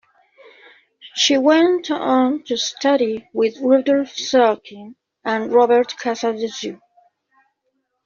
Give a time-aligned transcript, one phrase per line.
[1.15, 6.79] She went on to study with Rudolf Serkin and Robert Casadesus.